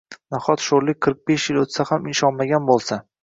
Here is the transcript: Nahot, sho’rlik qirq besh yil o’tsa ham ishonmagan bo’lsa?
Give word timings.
Nahot, 0.35 0.63
sho’rlik 0.67 0.97
qirq 1.07 1.19
besh 1.31 1.45
yil 1.53 1.61
o’tsa 1.65 1.87
ham 1.91 2.09
ishonmagan 2.15 2.67
bo’lsa? 2.71 2.99